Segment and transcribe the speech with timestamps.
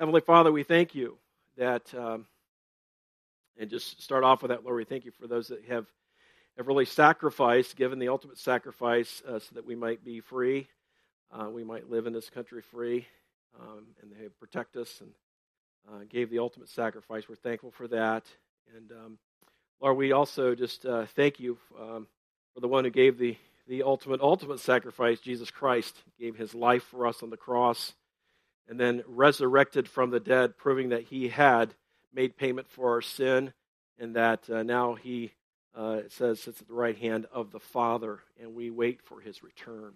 [0.00, 1.18] Heavenly Father, we thank you
[1.58, 2.24] that, um,
[3.58, 5.84] and just start off with that, Lord, we thank you for those that have,
[6.56, 10.68] have really sacrificed, given the ultimate sacrifice uh, so that we might be free,
[11.30, 13.06] uh, we might live in this country free,
[13.60, 15.10] um, and they protect us and
[15.92, 17.28] uh, gave the ultimate sacrifice.
[17.28, 18.24] We're thankful for that.
[18.74, 19.18] And um,
[19.82, 22.06] Lord, we also just uh, thank you um,
[22.54, 23.36] for the one who gave the,
[23.68, 27.92] the ultimate, ultimate sacrifice, Jesus Christ, gave his life for us on the cross
[28.68, 31.74] and then resurrected from the dead, proving that he had
[32.12, 33.52] made payment for our sin,
[33.98, 35.32] and that uh, now he,
[35.76, 39.20] uh, it says, sits at the right hand of the Father, and we wait for
[39.20, 39.94] his return.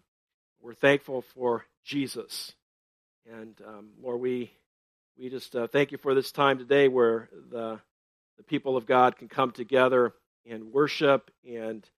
[0.61, 2.53] We're thankful for Jesus.
[3.31, 4.51] And um, Lord, we,
[5.19, 7.81] we just uh, thank you for this time today where the,
[8.37, 10.15] the people of God can come together
[10.47, 11.89] and worship and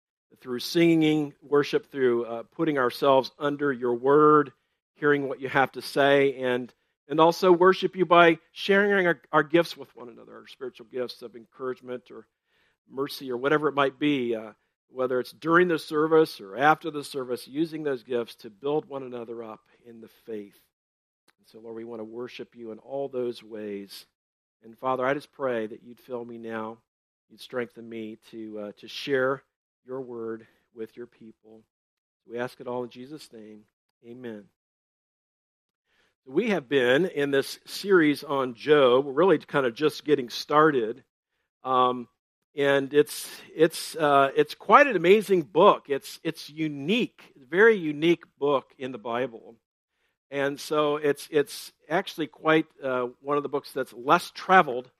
[0.40, 4.52] through singing, worship through uh, putting ourselves under your word
[4.96, 6.72] hearing what you have to say, and,
[7.08, 11.22] and also worship you by sharing our, our gifts with one another, our spiritual gifts
[11.22, 12.26] of encouragement or
[12.90, 14.52] mercy or whatever it might be, uh,
[14.88, 19.02] whether it's during the service or after the service, using those gifts to build one
[19.02, 20.58] another up in the faith.
[21.38, 24.06] And so, Lord, we want to worship you in all those ways.
[24.64, 26.78] And Father, I just pray that you'd fill me now,
[27.30, 29.42] you'd strengthen me to, uh, to share
[29.84, 31.60] your word with your people.
[32.28, 33.62] We ask it all in Jesus' name.
[34.04, 34.44] Amen.
[36.28, 39.04] We have been in this series on Job.
[39.04, 41.04] We're really kind of just getting started.
[41.62, 42.08] Um,
[42.56, 45.84] and it's, it's, uh, it's quite an amazing book.
[45.88, 49.54] It's, it's unique, very unique book in the Bible.
[50.28, 54.90] And so it's, it's actually quite uh, one of the books that's less traveled.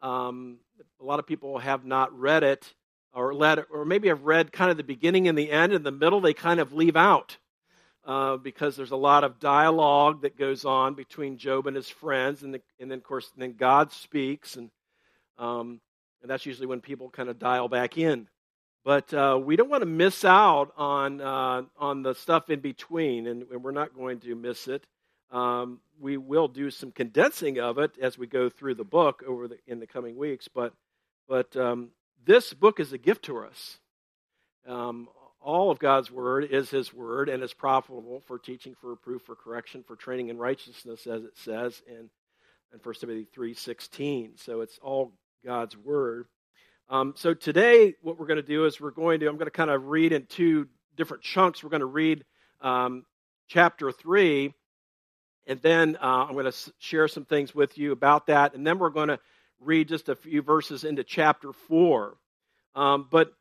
[0.00, 0.56] Um,
[1.02, 2.72] a lot of people have not read it
[3.12, 5.92] or, let, or maybe have read kind of the beginning and the end, and the
[5.92, 7.36] middle they kind of leave out
[8.04, 12.42] uh, because there's a lot of dialogue that goes on between Job and his friends,
[12.42, 14.70] and, the, and then of course then God speaks, and
[15.38, 15.80] um,
[16.20, 18.28] and that's usually when people kind of dial back in.
[18.84, 23.26] But uh, we don't want to miss out on uh, on the stuff in between,
[23.26, 24.84] and, and, we're not going to miss it.
[25.30, 29.48] Um, we will do some condensing of it as we go through the book over
[29.48, 30.48] the, in the coming weeks.
[30.48, 30.74] But
[31.28, 31.90] but um,
[32.24, 33.78] this book is a gift to us.
[34.66, 35.08] Um,
[35.42, 39.34] all of God's word is his word and is profitable for teaching, for reproof, for
[39.34, 42.10] correction, for training in righteousness, as it says in,
[42.72, 44.40] in 1 Timothy 3.16.
[44.40, 45.12] So it's all
[45.44, 46.26] God's word.
[46.88, 49.50] Um, so today, what we're going to do is we're going to, I'm going to
[49.50, 51.62] kind of read in two different chunks.
[51.62, 52.24] We're going to read
[52.60, 53.04] um,
[53.48, 54.52] chapter 3,
[55.46, 58.78] and then uh, I'm going to share some things with you about that, and then
[58.78, 59.18] we're going to
[59.60, 62.16] read just a few verses into chapter 4.
[62.74, 63.32] Um, but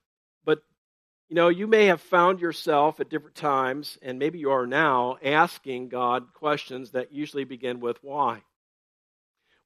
[1.32, 5.16] you know, you may have found yourself at different times, and maybe you are now,
[5.24, 8.42] asking God questions that usually begin with why.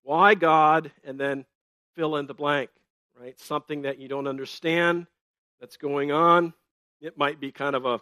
[0.04, 1.44] Why God, and then
[1.96, 2.70] fill in the blank,
[3.20, 3.34] right?
[3.40, 5.08] Something that you don't understand
[5.60, 6.54] that's going on.
[7.02, 8.00] It might be kind of a,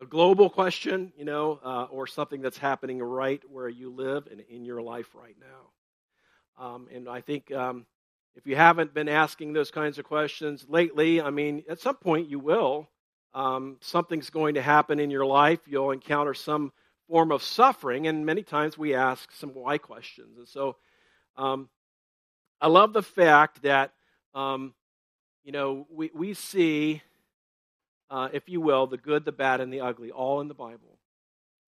[0.00, 4.40] a global question, you know, uh, or something that's happening right where you live and
[4.48, 6.64] in your life right now.
[6.64, 7.84] Um, and I think um,
[8.36, 12.30] if you haven't been asking those kinds of questions lately, I mean, at some point
[12.30, 12.88] you will
[13.34, 15.60] um, something's going to happen in your life.
[15.66, 16.72] You'll encounter some
[17.08, 20.38] form of suffering, and many times we ask some why questions.
[20.38, 20.76] And so
[21.36, 21.68] um,
[22.60, 23.92] I love the fact that,
[24.34, 24.74] um,
[25.44, 27.02] you know, we, we see,
[28.10, 30.98] uh, if you will, the good, the bad, and the ugly all in the Bible.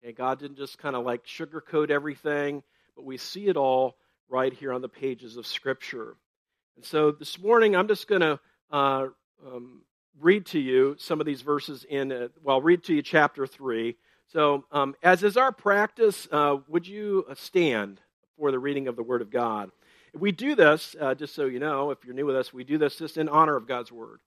[0.04, 2.62] Okay, God didn't just kind of like sugarcoat everything,
[2.96, 3.96] but we see it all
[4.30, 6.16] right here on the pages of Scripture.
[6.76, 8.40] And so this morning, I'm just going to
[8.72, 9.08] uh,
[9.46, 9.82] um,
[10.20, 13.96] read to you some of these verses in, uh, well, read to you chapter 3.
[14.28, 18.00] So, um, as is our practice, uh, would you uh, stand
[18.38, 19.72] for the reading of the Word of God?
[20.14, 22.78] We do this, uh, just so you know, if you're new with us, we do
[22.78, 24.20] this just in honor of God's Word.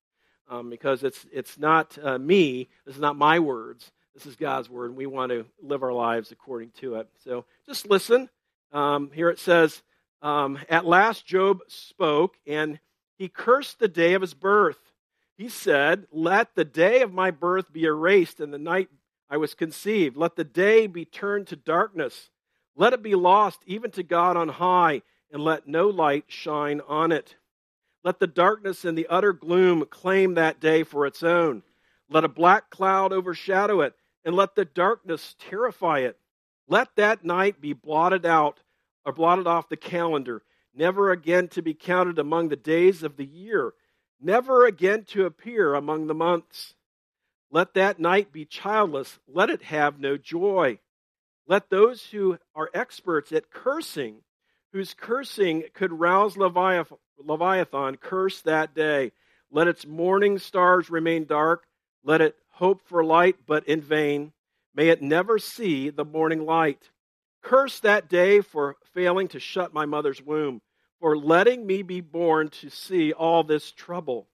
[0.48, 4.70] Um, because it's, it's not uh, me, this is not my words, this is God's
[4.70, 7.08] Word, and we want to live our lives according to it.
[7.24, 8.28] So, just listen.
[8.72, 9.82] Um, here it says,
[10.22, 12.78] um, At last Job spoke, and
[13.16, 14.78] he cursed the day of his birth
[15.36, 18.88] he said, Let the day of my birth be erased and the night
[19.28, 20.16] I was conceived.
[20.16, 22.30] Let the day be turned to darkness.
[22.74, 25.02] Let it be lost even to God on high,
[25.32, 27.36] and let no light shine on it.
[28.04, 31.62] Let the darkness and the utter gloom claim that day for its own.
[32.08, 33.94] Let a black cloud overshadow it,
[34.24, 36.18] and let the darkness terrify it.
[36.68, 38.60] Let that night be blotted out
[39.04, 40.42] or blotted off the calendar,
[40.74, 43.72] never again to be counted among the days of the year
[44.20, 46.74] never again to appear among the months.
[47.50, 50.78] Let that night be childless, let it have no joy.
[51.46, 54.22] Let those who are experts at cursing
[54.76, 59.10] whose cursing could rouse Leviathan, curse that day.
[59.50, 61.64] Let its morning stars remain dark.
[62.04, 64.32] Let it hope for light, but in vain.
[64.74, 66.90] May it never see the morning light.
[67.42, 70.60] Curse that day for failing to shut my mother's womb,
[71.00, 74.28] for letting me be born to see all this trouble.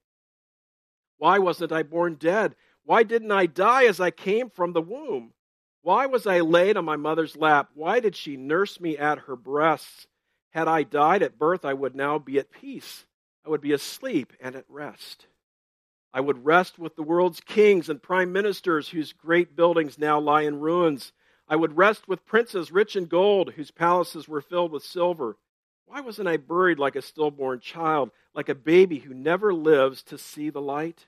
[1.17, 2.55] Why wasn't I born dead?
[2.85, 5.33] Why didn't I die as I came from the womb?
[5.81, 7.69] Why was I laid on my mother's lap?
[7.73, 10.07] Why did she nurse me at her breasts?
[10.51, 13.05] Had I died at birth, I would now be at peace.
[13.45, 15.27] I would be asleep and at rest.
[16.13, 20.43] I would rest with the world's kings and prime ministers whose great buildings now lie
[20.43, 21.11] in ruins.
[21.47, 25.37] I would rest with princes rich in gold, whose palaces were filled with silver.
[25.93, 30.17] Why wasn't I buried like a stillborn child, like a baby who never lives to
[30.17, 31.05] see the light?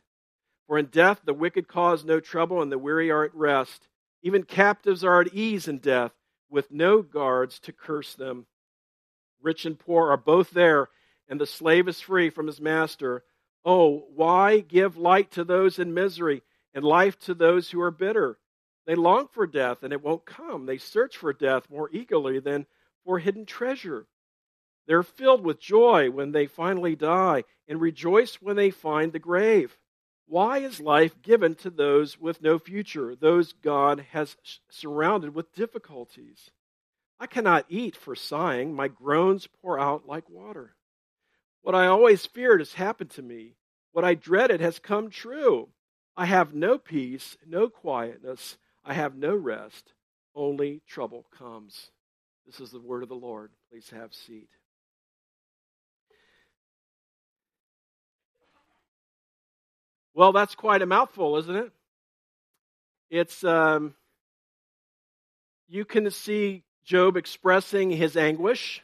[0.68, 3.88] For in death the wicked cause no trouble, and the weary are at rest.
[4.22, 6.12] Even captives are at ease in death,
[6.52, 8.46] with no guards to curse them.
[9.42, 10.90] Rich and poor are both there,
[11.28, 13.24] and the slave is free from his master.
[13.66, 16.44] Oh, why give light to those in misery
[16.76, 18.38] and life to those who are bitter?
[18.86, 20.68] They long for death, and it won't come.
[20.68, 22.68] They search for death more eagerly than
[23.04, 24.06] for hidden treasure.
[24.88, 29.78] They're filled with joy when they finally die and rejoice when they find the grave.
[30.28, 34.36] Why is life given to those with no future, those God has
[34.70, 36.50] surrounded with difficulties?
[37.20, 38.74] I cannot eat for sighing.
[38.74, 40.76] My groans pour out like water.
[41.62, 43.56] What I always feared has happened to me.
[43.92, 45.70] What I dreaded has come true.
[46.18, 48.58] I have no peace, no quietness.
[48.84, 49.94] I have no rest.
[50.36, 51.92] Only trouble comes.
[52.46, 53.52] This is the word of the Lord.
[53.70, 54.50] Please have seat.
[60.16, 61.72] Well, that's quite a mouthful, isn't it?
[63.10, 63.96] It's um,
[65.68, 68.82] you can see Job expressing his anguish,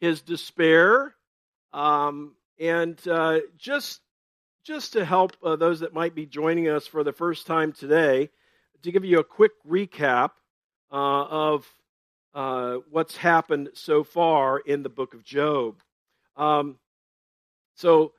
[0.00, 1.14] his despair,
[1.72, 4.00] um, and uh, just
[4.64, 8.28] just to help uh, those that might be joining us for the first time today,
[8.82, 10.30] to give you a quick recap
[10.90, 11.66] uh, of
[12.34, 15.76] uh, what's happened so far in the book of Job.
[16.36, 16.78] Um,
[17.76, 18.12] so,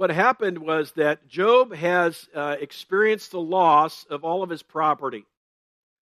[0.00, 5.26] what happened was that Job has uh, experienced the loss of all of his property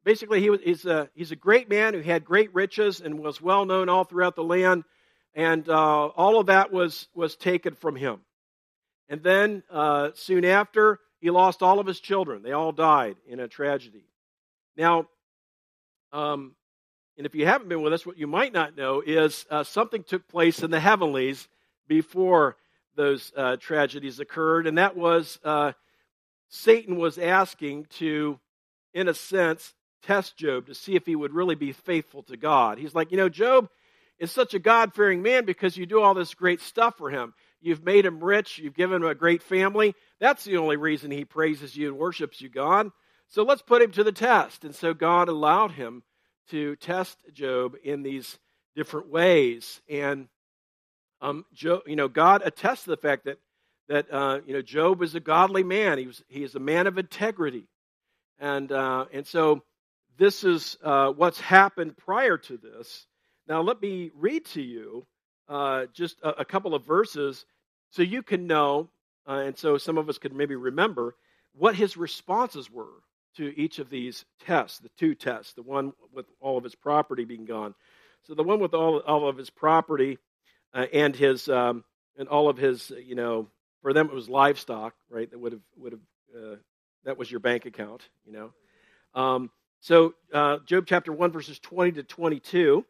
[0.07, 3.43] basically, he was, he's, a, he's a great man who had great riches and was
[3.43, 4.85] well known all throughout the land.
[5.35, 8.21] And uh, all of that was, was taken from him.
[9.11, 12.43] And then uh, soon after, he lost all of his children.
[12.43, 14.05] They all died in a tragedy.
[14.77, 15.09] Now,
[16.13, 16.55] um,
[17.19, 20.05] and if you haven't been with us, what you might not know is uh, something
[20.05, 21.49] took place in the heavenlies
[21.89, 22.57] before
[22.97, 25.73] those uh, tragedies occurred, and that was uh,
[26.49, 28.39] Satan was asking to,
[28.95, 32.79] in a sense, test Job to see if he would really be faithful to God.
[32.79, 33.69] He's like, you know, Job
[34.19, 37.35] is such a God fearing man because you do all this great stuff for him.
[37.61, 39.95] You've made him rich, you've given him a great family.
[40.21, 42.91] That's the only reason he praises you and worships you, God.
[43.29, 44.65] So let's put him to the test.
[44.65, 46.05] And so God allowed him
[46.51, 48.39] to test Job in these
[48.77, 49.81] different ways.
[49.91, 50.29] And
[51.21, 53.39] um, Job, you know, God attests to the fact that
[53.89, 55.99] that uh, you know Job is a godly man.
[55.99, 57.69] He was he is a man of integrity,
[58.39, 59.63] and uh, and so
[60.19, 63.07] this is uh, what's happened prior to this.
[63.49, 65.07] Now, let me read to you
[65.49, 67.45] uh, just a, a, couple of verses
[67.91, 68.89] so you can know,
[69.29, 71.15] uh, and so some of us could maybe remember
[71.55, 73.03] what his responses were
[73.37, 77.25] to each of these tests, the two tests, the one with all of his property
[77.25, 77.75] being gone.
[78.25, 80.19] So the one with all, all of his property
[80.75, 81.85] uh, and his um,
[82.17, 83.49] and all of his, you know,
[83.83, 85.31] for them it was livestock, right?
[85.31, 86.01] That would have would have
[86.35, 86.57] uh,
[87.05, 88.53] that was your bank account, you know.
[89.15, 92.85] Um, so, uh, Job chapter 1, verses 20 to 22,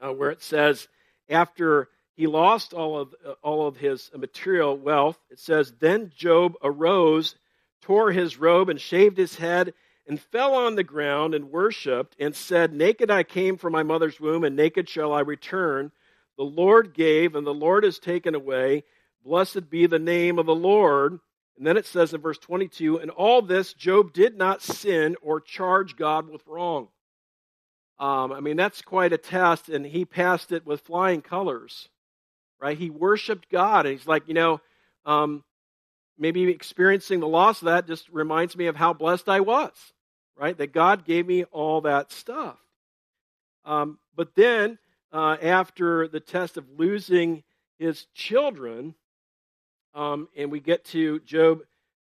[0.00, 0.88] uh, where it says,
[1.28, 6.54] after he lost all of, uh, all of his material wealth, it says, Then Job
[6.62, 7.36] arose,
[7.82, 9.74] tore his robe, and shaved his head,
[10.06, 14.18] and fell on the ground and worshipped, and said, Naked I came from my mother's
[14.18, 15.92] womb, and naked shall I return.
[16.36, 18.84] The Lord gave, and the Lord has taken away.
[19.24, 21.20] Blessed be the name of the Lord.
[21.56, 25.40] And then it says in verse 22 In all this, Job did not sin or
[25.40, 26.88] charge God with wrong.
[27.98, 31.88] Um, I mean, that's quite a test, and he passed it with flying colors,
[32.60, 32.76] right?
[32.76, 34.60] He worshiped God, and he's like, you know,
[35.04, 35.44] um,
[36.18, 39.72] maybe experiencing the loss of that just reminds me of how blessed I was,
[40.36, 40.56] right?
[40.56, 42.58] That God gave me all that stuff.
[43.64, 44.78] Um, but then,
[45.12, 47.42] uh, after the test of losing
[47.78, 48.94] his children,
[49.94, 51.60] um, and we get to Job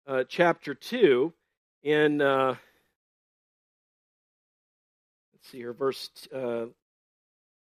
[0.06, 1.32] uh, chapter 2
[1.82, 2.54] in, uh,
[5.32, 6.66] let's see here, verse, uh,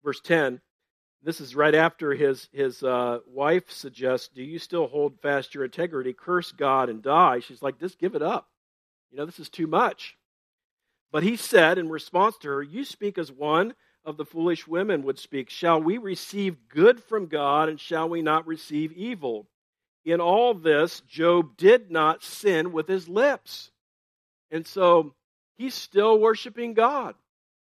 [0.04, 0.60] verse 10.
[1.24, 5.64] This is right after his, his uh, wife suggests, Do you still hold fast your
[5.64, 6.12] integrity?
[6.12, 7.40] Curse God and die.
[7.40, 8.48] She's like, Just give it up.
[9.10, 10.16] You know, this is too much.
[11.12, 15.02] But he said in response to her, You speak as one of the foolish women
[15.04, 15.50] would speak.
[15.50, 19.46] Shall we receive good from God and shall we not receive evil?
[20.04, 23.70] In all this, Job did not sin with his lips.
[24.50, 25.14] And so
[25.56, 27.14] he's still worshiping God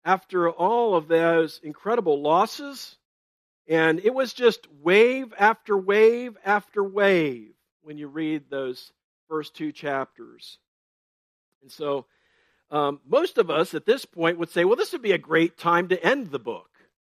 [0.04, 2.96] after all of those incredible losses.
[3.68, 8.92] And it was just wave after wave after wave when you read those
[9.28, 10.58] first two chapters.
[11.62, 12.06] And so
[12.72, 15.58] um, most of us at this point would say, well, this would be a great
[15.58, 16.70] time to end the book,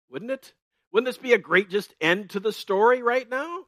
[0.09, 0.53] wouldn't it?
[0.93, 3.65] Wouldn't this be a great just end to the story right now?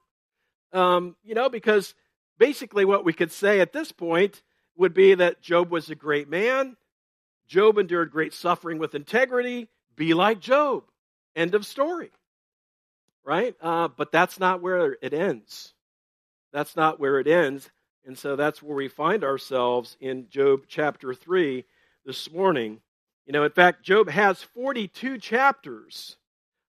[0.71, 1.95] Um, you know, because
[2.37, 4.43] basically what we could say at this point
[4.77, 6.77] would be that Job was a great man.
[7.47, 9.67] Job endured great suffering with integrity.
[9.95, 10.83] Be like Job.
[11.35, 12.11] End of story.
[13.25, 13.55] Right?
[13.59, 15.73] Uh, but that's not where it ends.
[16.53, 17.71] That's not where it ends.
[18.05, 21.65] And so that's where we find ourselves in Job chapter 3
[22.05, 22.81] this morning.
[23.25, 26.17] You know, in fact, Job has 42 chapters.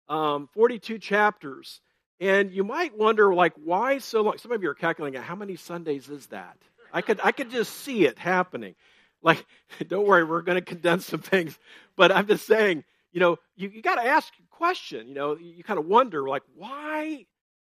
[0.09, 1.81] Um, 42 chapters.
[2.21, 4.39] And you might wonder, like, why so long?
[4.39, 6.57] Some of you are calculating, how many Sundays is that?
[6.93, 8.75] I could, I could just see it happening.
[9.23, 9.45] Like,
[9.89, 11.59] don't worry, we're going to condense some things.
[11.97, 15.09] But I'm just saying, you know, you, you got to ask a question.
[15.09, 17.27] You know, you kind of wonder, like, why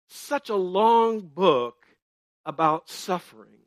[0.07, 1.75] such a long book
[2.45, 3.59] about suffering?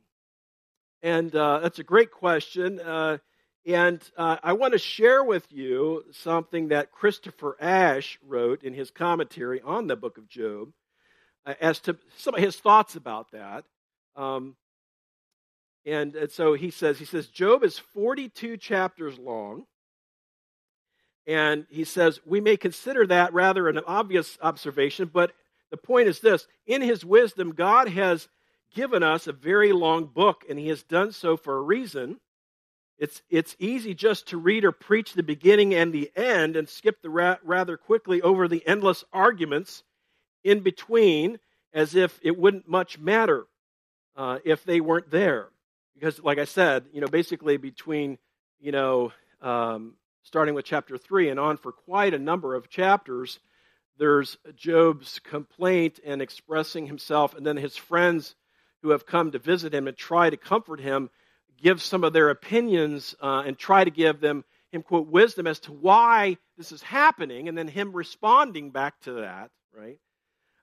[1.03, 2.81] And uh, that's a great question.
[2.81, 3.19] Uh,
[3.65, 8.91] and uh, I want to share with you something that Christopher Ash wrote in his
[8.91, 10.73] commentary on the book of Job
[11.47, 13.65] uh, as to some of his thoughts about that.
[14.17, 14.57] Um,
[15.87, 19.65] and, and so he says, he says, Job is 42 chapters long.
[21.27, 25.33] And he says, we may consider that rather an obvious observation, but
[25.71, 28.29] the point is this in his wisdom, God has
[28.75, 32.19] given us a very long book, and he has done so for a reason.
[32.99, 37.03] It's, it's easy just to read or preach the beginning and the end and skip
[37.03, 39.83] the ra- rather quickly over the endless arguments
[40.45, 41.39] in between
[41.73, 43.47] as if it wouldn't much matter
[44.17, 45.49] uh, if they weren't there.
[45.95, 48.19] Because, like I said, you know, basically between,
[48.61, 53.41] you know, um, starting with chapter 3 and on for quite a number of chapters,
[53.99, 58.35] there's Job's complaint and expressing himself, and then his friends
[58.83, 61.11] who have come to visit him and try to comfort him
[61.61, 65.61] give some of their opinions uh, and try to give them him quote wisdom as
[65.61, 69.99] to why this is happening and then him responding back to that right?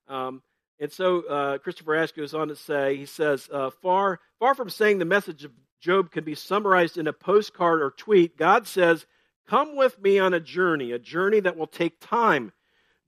[0.07, 0.41] Um,
[0.79, 4.69] and so uh, christopher ash goes on to say he says uh, far far from
[4.69, 9.05] saying the message of job can be summarized in a postcard or tweet god says
[9.47, 12.51] come with me on a journey a journey that will take time.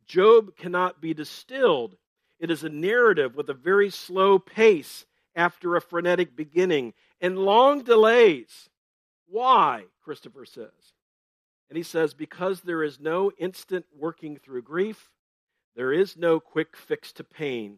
[0.06, 1.96] Job cannot be distilled.
[2.40, 7.84] It is a narrative with a very slow pace after a frenetic beginning and long
[7.84, 8.70] delays.
[9.28, 9.86] Why?
[10.04, 10.94] Christopher says.
[11.70, 15.10] And he says, because there is no instant working through grief,
[15.76, 17.78] there is no quick fix to pain,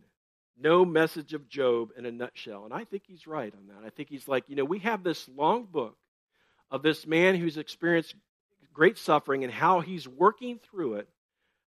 [0.60, 2.66] no message of Job in a nutshell.
[2.66, 3.86] And I think he's right on that.
[3.86, 5.96] I think he's like, you know, we have this long book
[6.72, 8.16] of this man who's experienced
[8.74, 11.08] great suffering and how he's working through it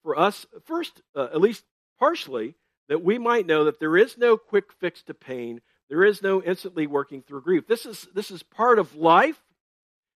[0.04, 1.64] for us, first, uh, at least
[1.98, 2.54] partially,
[2.90, 6.42] that we might know that there is no quick fix to pain, there is no
[6.42, 7.68] instantly working through grief.
[7.68, 9.42] This is, this is part of life.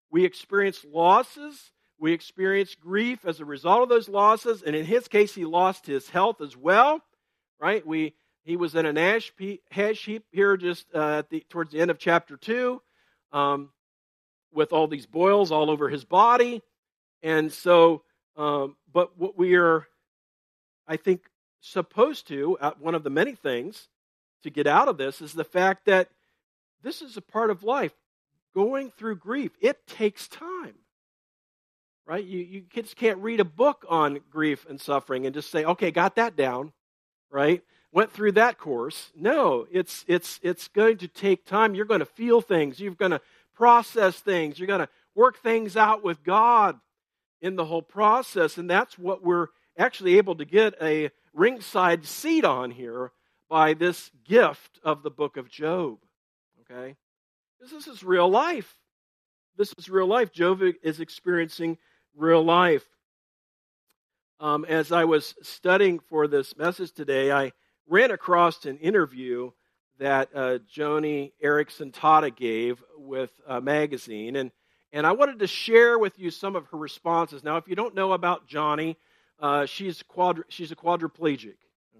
[0.09, 1.71] We experience losses.
[1.99, 4.63] We experience grief as a result of those losses.
[4.63, 7.01] And in his case, he lost his health as well,
[7.59, 7.85] right?
[7.85, 11.91] We, he was in an ash, heap here just uh, at the, towards the end
[11.91, 12.81] of chapter 2
[13.33, 13.69] um,
[14.53, 16.61] with all these boils all over his body.
[17.21, 18.03] And so,
[18.37, 19.87] um, but what we are,
[20.87, 21.23] I think,
[21.59, 23.89] supposed to, uh, one of the many things
[24.43, 26.09] to get out of this is the fact that
[26.83, 27.93] this is a part of life.
[28.53, 30.75] Going through grief, it takes time.
[32.05, 32.23] Right?
[32.23, 35.91] You, you just can't read a book on grief and suffering and just say, okay,
[35.91, 36.71] got that down.
[37.29, 37.61] Right?
[37.91, 39.11] Went through that course.
[39.15, 41.75] No, it's, it's, it's going to take time.
[41.75, 42.79] You're going to feel things.
[42.79, 43.21] You're going to
[43.53, 44.57] process things.
[44.57, 46.79] You're going to work things out with God
[47.41, 48.57] in the whole process.
[48.57, 53.11] And that's what we're actually able to get a ringside seat on here
[53.49, 55.99] by this gift of the book of Job.
[56.61, 56.95] Okay?
[57.59, 58.73] This is real life.
[59.57, 60.31] This is real life.
[60.31, 61.77] Job is experiencing
[62.15, 62.85] real life.
[64.39, 67.53] Um, as I was studying for this message today, I
[67.87, 69.51] ran across an interview
[69.97, 74.51] that uh, Joni Eareckson Tada gave with a magazine, and
[74.93, 77.43] and I wanted to share with you some of her responses.
[77.43, 78.95] Now, if you don't know about Joni,
[79.39, 81.57] uh, she's, quadri- she's a quadriplegic.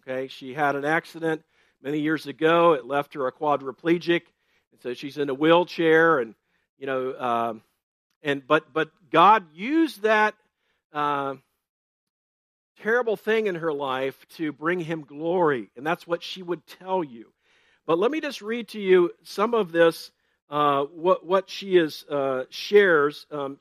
[0.08, 1.44] Okay, she had an accident
[1.82, 2.74] many years ago.
[2.74, 4.22] It left her a quadriplegic,
[4.72, 6.20] and so she's in a wheelchair.
[6.20, 6.34] And
[6.78, 7.62] you know, um,
[8.24, 10.34] and but but God used that
[10.94, 11.36] uh,
[12.82, 17.04] terrible thing in her life to bring Him glory, and that's what she would tell
[17.04, 17.34] you.
[17.86, 20.12] But let me just read to you some of this.
[20.50, 23.26] Uh, what what she is uh, shares.
[23.30, 23.60] Um,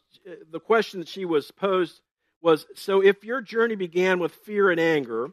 [0.53, 2.01] the question that she was posed
[2.41, 5.33] was: So, if your journey began with fear and anger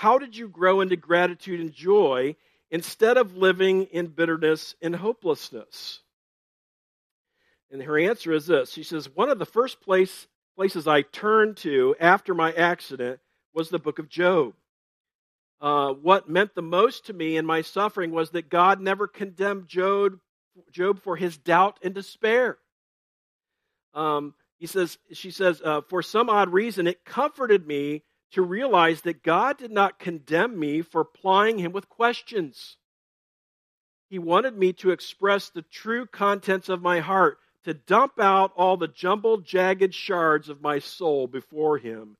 [0.00, 2.34] how did you grow into gratitude and joy
[2.70, 6.00] instead of living in bitterness and hopelessness?
[7.70, 10.26] And her answer is this She says, One of the first place,
[10.56, 13.20] places I turned to after my accident
[13.52, 14.54] was the book of Job.
[15.60, 19.68] Uh, what meant the most to me in my suffering was that God never condemned
[19.68, 20.18] Job,
[20.72, 22.56] Job for his doubt and despair.
[23.92, 28.02] Um, he says, she says, uh, for some odd reason, it comforted me
[28.32, 32.76] to realize that God did not condemn me for plying him with questions.
[34.08, 38.76] He wanted me to express the true contents of my heart, to dump out all
[38.76, 42.16] the jumbled, jagged shards of my soul before him.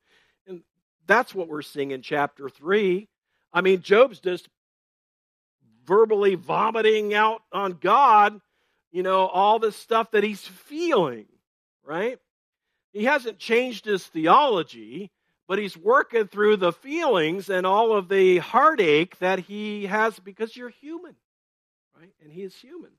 [0.47, 0.61] And
[1.07, 3.07] that's what we're seeing in chapter 3.
[3.53, 4.47] I mean, Job's just
[5.85, 8.39] verbally vomiting out on God,
[8.91, 11.25] you know, all this stuff that he's feeling,
[11.83, 12.19] right?
[12.93, 15.11] He hasn't changed his theology
[15.51, 20.55] but he's working through the feelings and all of the heartache that he has because
[20.55, 21.13] you're human,
[21.99, 22.13] right?
[22.23, 22.91] And he is human.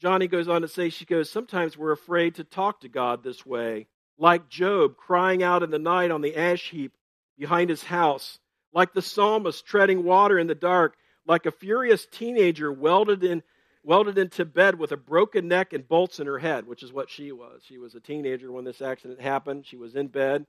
[0.00, 3.44] Joni goes on to say, she goes, Sometimes we're afraid to talk to God this
[3.44, 6.92] way, like Job crying out in the night on the ash heap
[7.36, 8.38] behind his house,
[8.72, 10.94] like the psalmist treading water in the dark,
[11.26, 13.42] like a furious teenager welded in
[13.82, 17.10] welded into bed with a broken neck and bolts in her head, which is what
[17.10, 17.62] she was.
[17.66, 19.66] She was a teenager when this accident happened.
[19.66, 20.46] She was in bed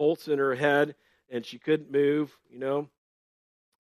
[0.00, 0.94] bolts in her head
[1.28, 2.88] and she couldn't move, you know.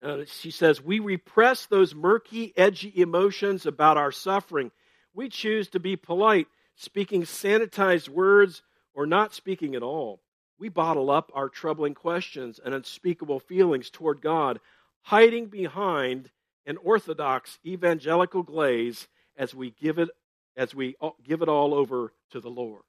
[0.03, 4.71] Uh, she says, We repress those murky, edgy emotions about our suffering.
[5.13, 8.63] We choose to be polite, speaking sanitized words
[8.95, 10.23] or not speaking at all.
[10.59, 14.59] We bottle up our troubling questions and unspeakable feelings toward God,
[15.03, 16.31] hiding behind
[16.65, 20.09] an orthodox evangelical glaze as we give it
[20.57, 22.86] as we give it all over to the Lord.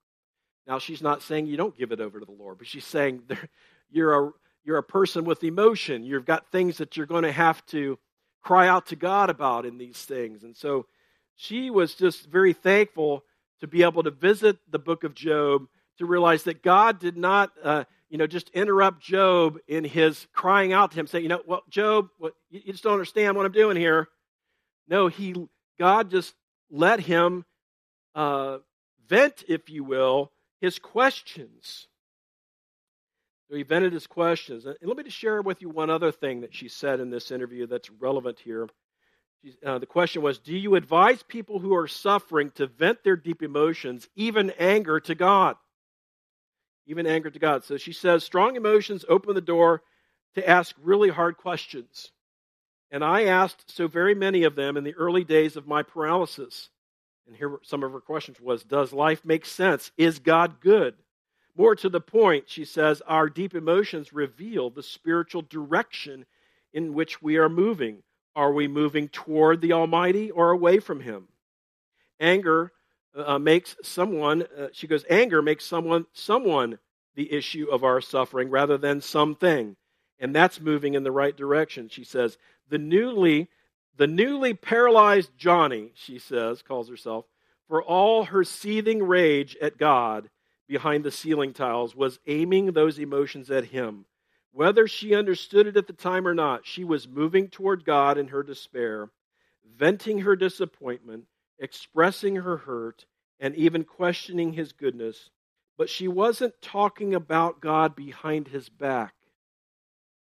[0.68, 3.24] Now, she's not saying you don't give it over to the Lord, but she's saying
[3.90, 4.32] you're a,
[4.66, 6.04] you're a person with emotion.
[6.04, 7.98] You've got things that you're going to have to
[8.42, 10.44] cry out to God about in these things.
[10.44, 10.86] And so
[11.36, 13.24] she was just very thankful
[13.62, 17.52] to be able to visit the book of Job to realize that God did not,
[17.64, 21.42] uh, you know, just interrupt Job in his crying out to him, saying, you know,
[21.46, 24.08] well, Job, what, you just don't understand what I'm doing here.
[24.88, 25.36] No, he,
[25.80, 26.34] God just
[26.70, 27.46] let him
[28.16, 28.60] uh,
[29.08, 31.88] vent, if you will, his questions.
[33.50, 34.66] So he vented his questions.
[34.66, 37.32] And let me just share with you one other thing that she said in this
[37.32, 38.68] interview that's relevant here.
[39.66, 43.42] Uh, the question was Do you advise people who are suffering to vent their deep
[43.42, 45.56] emotions, even anger, to God?
[46.88, 47.64] Even anger to God.
[47.64, 49.84] So she says strong emotions open the door
[50.36, 52.12] to ask really hard questions.
[52.92, 56.70] And I asked so very many of them in the early days of my paralysis.
[57.28, 59.92] And here some of her questions was Does life make sense?
[59.98, 60.96] Is God good?
[61.56, 66.26] More to the point, she says, our deep emotions reveal the spiritual direction
[66.72, 68.04] in which we are moving.
[68.36, 71.28] Are we moving toward the Almighty or away from Him?
[72.20, 72.72] Anger
[73.16, 76.78] uh, makes someone, uh, she goes, anger makes someone, someone
[77.16, 79.76] the issue of our suffering rather than something.
[80.20, 81.90] And that's moving in the right direction.
[81.90, 82.38] She says,
[82.70, 83.50] the newly
[83.98, 87.26] the newly paralyzed Joni, she says, calls herself,
[87.68, 90.30] for all her seething rage at God
[90.68, 94.06] behind the ceiling tiles, was aiming those emotions at him.
[94.52, 98.30] Whether she understood it at the time or not, she was moving toward God in
[98.30, 99.10] her despair,
[99.76, 101.26] venting her disappointment,
[101.60, 103.06] expressing her hurt,
[103.40, 105.30] and even questioning his goodness.
[105.78, 109.14] But she wasn't talking about God behind his back.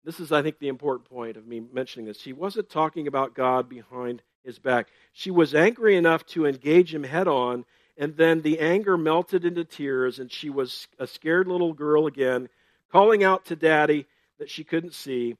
[0.05, 2.19] This is, I think, the important point of me mentioning this.
[2.19, 4.87] She wasn't talking about God behind his back.
[5.11, 7.65] She was angry enough to engage him head on,
[7.97, 12.49] and then the anger melted into tears, and she was a scared little girl again,
[12.91, 14.05] calling out to daddy
[14.37, 15.37] that she couldn't see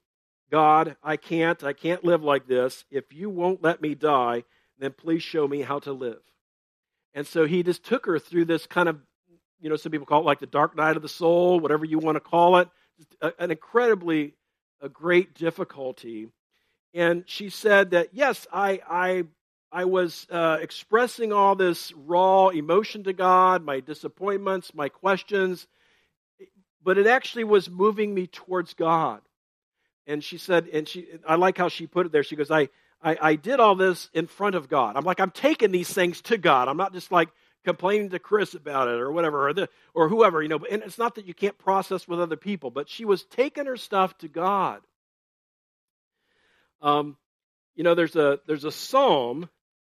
[0.50, 2.84] God, I can't, I can't live like this.
[2.90, 4.44] If you won't let me die,
[4.78, 6.20] then please show me how to live.
[7.14, 8.98] And so he just took her through this kind of,
[9.60, 11.98] you know, some people call it like the dark night of the soul, whatever you
[11.98, 12.68] want to call it,
[13.38, 14.34] an incredibly
[14.80, 16.28] a great difficulty.
[16.94, 19.24] And she said that, yes, I, I,
[19.72, 25.66] I was uh, expressing all this raw emotion to God, my disappointments, my questions,
[26.82, 29.20] but it actually was moving me towards God.
[30.06, 32.22] And she said, and she, I like how she put it there.
[32.22, 32.68] She goes, I,
[33.02, 34.96] I, I did all this in front of God.
[34.96, 36.68] I'm like, I'm taking these things to God.
[36.68, 37.28] I'm not just like
[37.66, 40.60] complaining to Chris about it or whatever, or, the, or whoever, you know.
[40.70, 43.76] And it's not that you can't process with other people, but she was taking her
[43.76, 44.82] stuff to God.
[46.80, 47.16] Um,
[47.74, 49.50] you know, there's a there's a psalm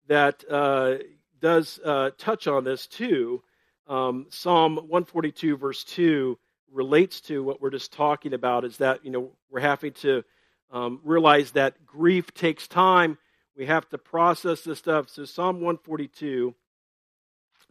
[0.08, 0.96] that uh,
[1.40, 3.42] does uh, touch on this too.
[3.88, 6.38] Um, psalm 142 verse 2
[6.74, 8.66] relates to what we're just talking about.
[8.66, 10.24] Is that you know we're having to
[10.72, 13.18] um, realize that grief takes time.
[13.56, 15.10] We have to process this stuff.
[15.10, 16.54] So Psalm 142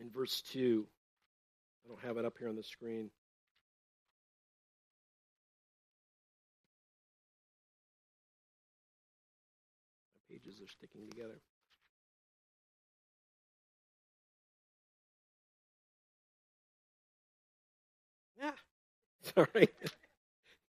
[0.01, 0.87] in verse 2.
[1.85, 3.11] I don't have it up here on the screen.
[10.15, 11.41] My pages are sticking together.
[18.41, 18.53] Yeah,
[19.35, 19.69] sorry.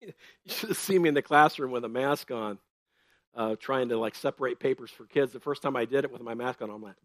[0.00, 0.12] you
[0.46, 2.58] should have seen me in the classroom with a mask on,
[3.36, 5.32] uh, trying to like separate papers for kids.
[5.32, 6.96] The first time I did it with my mask on, I'm like,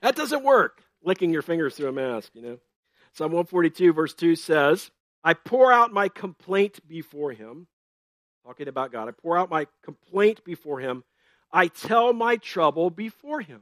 [0.00, 0.82] that doesn't work.
[1.04, 2.58] Licking your fingers through a mask, you know.
[3.14, 4.90] Psalm 142, verse 2 says,
[5.24, 7.66] I pour out my complaint before him.
[8.44, 9.08] Talking about God.
[9.08, 11.04] I pour out my complaint before him.
[11.52, 13.60] I tell my trouble before him.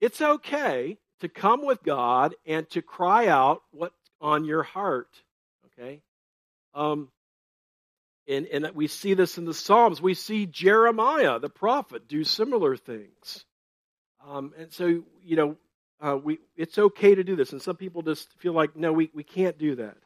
[0.00, 5.08] It's okay to come with God and to cry out what's on your heart.
[5.66, 6.02] Okay?
[6.74, 7.08] Um,
[8.28, 10.00] and, and we see this in the Psalms.
[10.00, 13.44] We see Jeremiah, the prophet, do similar things.
[14.26, 15.56] Um, and so, you know,
[16.04, 17.52] uh, we, it's okay to do this.
[17.52, 19.96] And some people just feel like, no, we, we can't do that.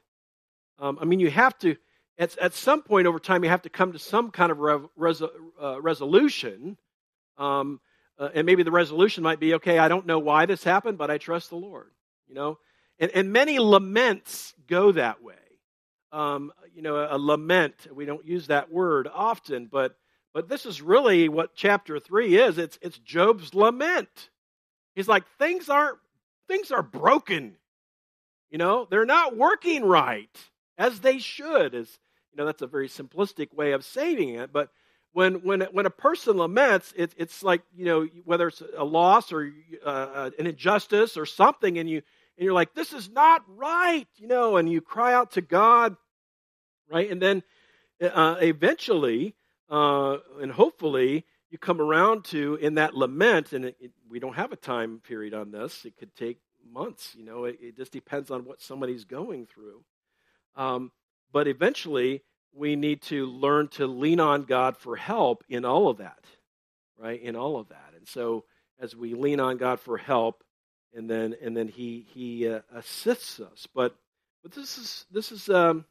[0.79, 1.75] Um, I mean, you have to,
[2.19, 4.87] at, at some point over time, you have to come to some kind of rev,
[4.97, 6.77] res, uh, resolution.
[7.37, 7.81] Um,
[8.17, 11.11] uh, and maybe the resolution might be, okay, I don't know why this happened, but
[11.11, 11.91] I trust the Lord.
[12.29, 12.59] You know,
[13.01, 15.35] and, and many laments go that way.
[16.13, 17.89] Um, you know, a, a lament.
[17.93, 19.97] We don't use that word often, but
[20.33, 22.59] but this is really what chapter three is.
[22.59, 24.31] It's it's Job's lament.
[24.99, 25.97] He's like, things aren't
[26.49, 27.55] things are broken.
[28.51, 30.37] You know, they're not working right
[30.77, 31.73] as they should.
[31.77, 32.01] As
[32.33, 34.71] you know, that's a very simplistic way of saying it, but
[35.13, 39.33] when when when a person laments, it, it's like you know whether it's a loss
[39.33, 39.53] or
[39.87, 42.03] uh, uh, an injustice or something, and you
[42.37, 45.97] and you're like, this is not right, you know, and you cry out to God,
[46.91, 47.09] right?
[47.09, 47.45] And then
[48.03, 49.37] uh, eventually,
[49.71, 54.35] uh, and hopefully, you come around to in that lament, and it, it, we don't
[54.35, 55.85] have a time period on this.
[55.85, 57.45] It could take months, you know.
[57.45, 59.83] It, it just depends on what somebody's going through.
[60.57, 60.93] Um,
[61.33, 65.99] but eventually, we need to learn to lean on God for help in all of
[65.99, 66.25] that,
[66.99, 67.21] right?
[67.21, 68.45] In all of that, and so
[68.81, 70.45] as we lean on God for help,
[70.95, 73.67] and then and then he he uh, assists us.
[73.75, 73.97] But
[74.43, 75.85] but this is this is um,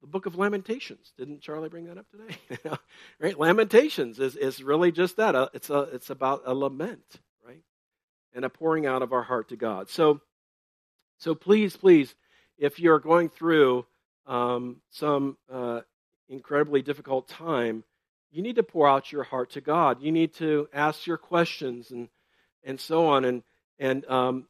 [0.00, 1.12] the book of Lamentations.
[1.16, 2.78] Didn't Charlie bring that up today?
[3.20, 5.34] right, Lamentations is is really just that.
[5.34, 7.62] Uh, it's a it's about a lament, right,
[8.34, 9.88] and a pouring out of our heart to God.
[9.88, 10.20] So
[11.18, 12.14] so please please,
[12.56, 13.86] if you're going through
[14.28, 15.80] um, some uh,
[16.28, 17.82] incredibly difficult time.
[18.30, 20.02] You need to pour out your heart to God.
[20.02, 22.08] You need to ask your questions and
[22.62, 23.24] and so on.
[23.24, 23.42] And
[23.78, 24.46] and, um,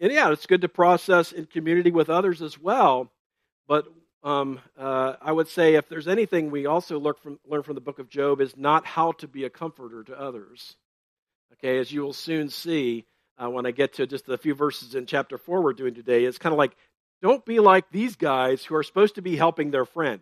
[0.00, 3.10] and yeah, it's good to process in community with others as well.
[3.68, 3.86] But
[4.22, 7.80] um, uh, I would say if there's anything we also learn from, learn from the
[7.80, 10.76] book of Job is not how to be a comforter to others.
[11.54, 13.04] Okay, as you will soon see
[13.38, 16.24] uh, when I get to just a few verses in chapter 4 we're doing today,
[16.24, 16.76] it's kind of like
[17.22, 20.20] don't be like these guys who are supposed to be helping their friend.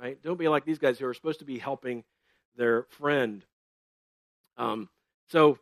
[0.00, 0.20] Right?
[0.22, 2.04] Don't be like these guys who are supposed to be helping
[2.56, 3.44] their friend.
[4.56, 4.88] Um,
[5.28, 5.58] so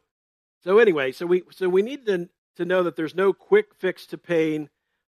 [0.64, 4.06] so anyway, so we so we need to to know that there's no quick fix
[4.06, 4.68] to pain.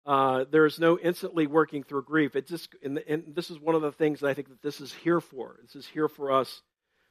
[0.10, 2.36] Uh, there is no instantly working through grief.
[2.36, 4.82] It just and, and this is one of the things that I think that this
[4.82, 5.58] is here for.
[5.62, 6.64] This is here for us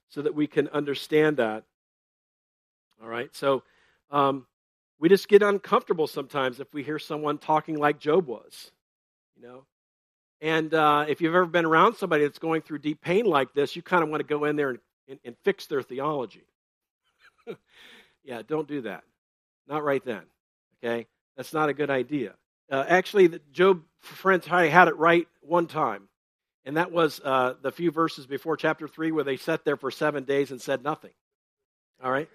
[0.09, 1.63] so that we can understand that.
[3.01, 3.63] All right, so
[4.11, 4.49] um,
[4.99, 8.73] we just get uncomfortable sometimes if we hear someone talking like Job was,
[9.37, 9.65] you know.
[10.41, 13.77] And uh, if you've ever been around somebody that's going through deep pain like this,
[13.77, 16.47] you kind of want to go in there and, and, and fix their theology.
[18.25, 19.05] Yeah, don't do that.
[19.69, 20.21] Not right then.
[20.85, 21.07] Okay?
[21.35, 22.35] That's not a good idea.
[22.71, 26.09] Uh, actually, Job, friends, had it right one time.
[26.65, 29.91] And that was uh, the few verses before chapter 3 where they sat there for
[29.91, 31.13] seven days and said nothing.
[32.03, 32.29] All right?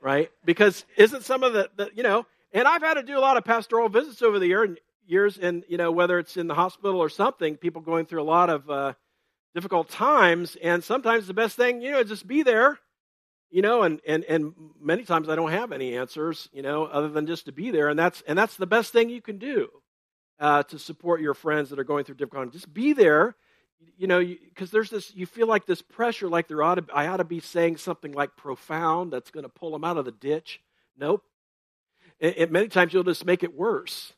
[0.00, 0.30] Right?
[0.44, 3.36] Because isn't some of the, the you know, and I've had to do a lot
[3.36, 6.54] of pastoral visits over the year, and years, and, you know, whether it's in the
[6.54, 8.92] hospital or something, people going through a lot of uh,
[9.54, 10.56] difficult times.
[10.62, 12.78] And sometimes the best thing, you know, is just be there
[13.52, 17.08] you know and, and and many times i don't have any answers you know other
[17.08, 19.68] than just to be there and that's and that's the best thing you can do
[20.42, 22.52] uh, to support your friends that are going through difficult.
[22.52, 23.36] Just be there,
[23.96, 27.06] you know, because there's this, you feel like this pressure, like there ought to, I
[27.06, 30.10] ought to be saying something like profound that's going to pull them out of the
[30.10, 30.60] ditch.
[30.98, 31.22] Nope.
[32.20, 34.12] And, and many times you'll just make it worse.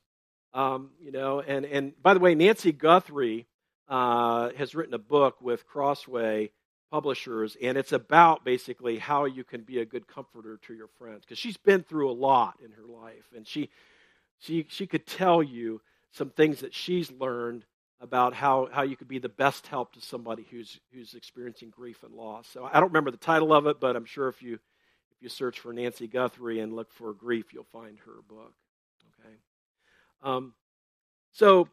[0.55, 3.47] Um, you know, and, and by the way, Nancy Guthrie
[3.88, 6.53] uh, has written a book with Crossway
[6.90, 11.23] publishers, and it's about basically how you can be a good comforter to your friends
[11.23, 13.70] because she's been through a lot in her life, and she
[14.38, 15.81] she she could tell you
[16.12, 17.64] some things that she's learned
[18.01, 22.03] about how, how you could be the best help to somebody who's who's experiencing grief
[22.03, 22.47] and loss.
[22.47, 25.29] So I don't remember the title of it, but I'm sure if you if you
[25.29, 28.53] search for Nancy Guthrie and look for grief, you'll find her book.
[29.20, 29.35] Okay.
[30.23, 30.55] Um,
[31.33, 31.68] so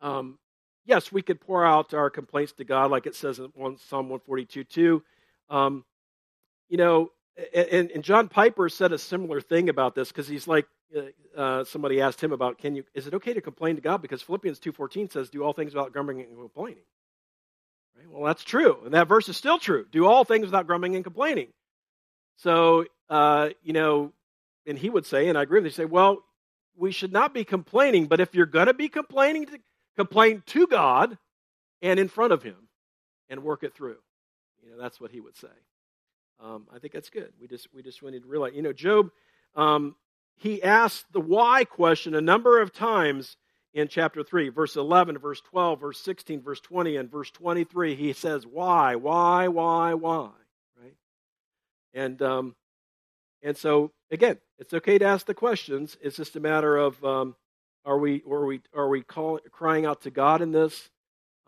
[0.00, 0.38] um,
[0.84, 4.64] yes, we could pour out our complaints to God, like it says in Psalm 142
[4.64, 5.02] 2.
[5.50, 5.84] Um,
[6.68, 7.10] you know,
[7.54, 10.66] and, and, John Piper said a similar thing about this because he's like,
[10.96, 14.02] uh, uh, somebody asked him about, can you, is it okay to complain to God?
[14.02, 16.84] Because Philippians 2.14 says, do all things without grumbling and complaining.
[17.96, 18.10] Right?
[18.10, 18.78] Well, that's true.
[18.84, 19.86] And that verse is still true.
[19.90, 21.48] Do all things without grumbling and complaining.
[22.36, 24.12] So, uh, you know,
[24.66, 26.22] and he would say, and I agree with him, say, well,
[26.76, 29.58] we should not be complaining, but if you're going to be complaining, to,
[29.96, 31.18] complain to God
[31.80, 32.68] and in front of Him
[33.28, 33.96] and work it through.
[34.62, 35.48] You know, that's what he would say.
[36.40, 37.32] Um, I think that's good.
[37.40, 39.10] We just we just wanted to realize, you know, Job.
[39.54, 39.96] Um,
[40.36, 43.36] he asked the why question a number of times
[43.74, 48.12] in chapter 3 verse 11 verse 12 verse 16 verse 20 and verse 23 he
[48.12, 50.30] says why why why why
[50.80, 50.94] right
[51.94, 52.54] and um
[53.42, 57.34] and so again it's okay to ask the questions it's just a matter of um
[57.84, 60.90] are we, are we, are we call, crying out to God in this?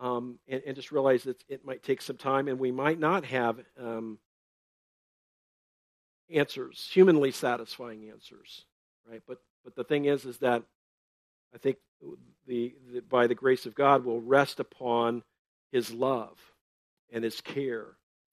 [0.01, 3.25] Um, and, and, just realize that it might take some time and we might not
[3.27, 4.19] have um,
[6.29, 8.65] answers, humanly satisfying answers,
[9.09, 9.23] right?
[9.27, 10.65] But, but the thing is, is that
[11.55, 11.77] I think
[12.47, 15.23] the, the, by the grace of God will rest upon
[15.71, 16.37] his love
[17.13, 17.87] and his care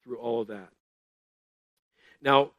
[0.03, 0.69] through all of that.
[2.23, 2.51] Now,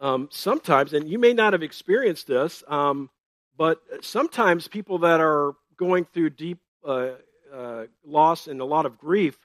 [0.00, 3.10] um, sometimes, and you may not have experienced this, um,
[3.58, 7.10] but sometimes people that are going through deep uh,
[7.52, 9.36] uh, loss and a lot of grief,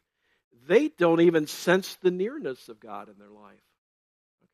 [0.68, 3.60] they don't even sense the nearness of God in their life.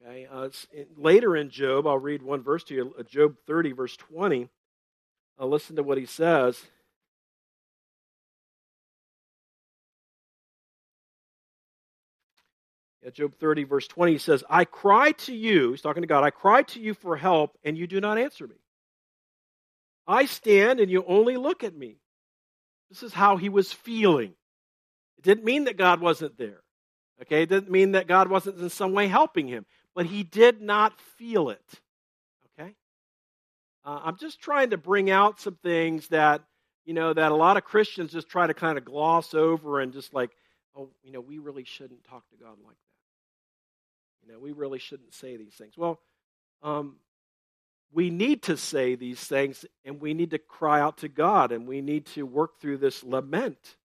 [0.02, 0.48] Okay, uh,
[0.96, 4.48] later in Job, I'll read one verse to you, uh, Job 30, verse 20.
[5.38, 6.58] Uh, listen to what he says.
[13.04, 16.24] Yeah, Job 30, verse 20, he says, I cry to you, he's talking to God,
[16.24, 18.56] I cry to you for help, and you do not answer me.
[20.10, 21.98] I stand and you only look at me.
[22.90, 24.34] This is how he was feeling.
[25.20, 26.62] It didn't mean that God wasn't there.
[27.22, 30.62] Okay, it didn't mean that God wasn't in some way helping him, but he did
[30.62, 31.62] not feel it.
[32.60, 32.74] Okay?
[33.86, 36.42] Uh, I'm just trying to bring out some things that,
[36.86, 39.94] you know, that a lot of Christians just try to kind of gloss over and
[39.94, 40.32] just like,
[40.76, 44.26] oh, you know, we really shouldn't talk to God like that.
[44.26, 45.78] You know, we really shouldn't say these things.
[45.78, 46.00] Well,
[46.64, 46.96] um,
[47.92, 51.68] we need to say these things and we need to cry out to God and
[51.68, 53.78] we need to work through this lament.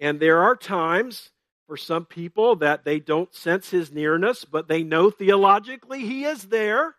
[0.00, 1.30] And there are times
[1.66, 6.44] for some people that they don't sense his nearness, but they know theologically he is
[6.44, 6.96] there.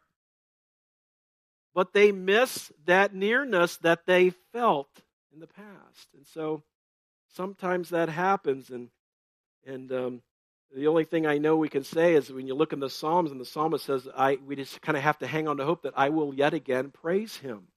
[1.76, 4.90] But they miss that nearness that they felt
[5.34, 6.08] in the past.
[6.16, 6.64] And so
[7.34, 8.90] sometimes that happens and
[9.66, 10.22] and um,
[10.76, 13.32] the only thing I know we can say is when you look in the Psalms
[13.32, 15.84] and the psalmist says, I, we just kind of have to hang on to hope
[15.84, 17.68] that I will yet again praise him.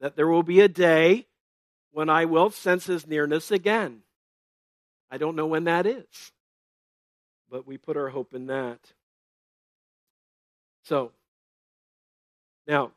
[0.00, 1.26] That there will be a day
[1.92, 4.00] when I will sense his nearness again.
[5.10, 6.32] I don't know when that is,
[7.50, 8.80] but we put our hope in that.
[10.84, 11.12] So,
[12.66, 12.92] now,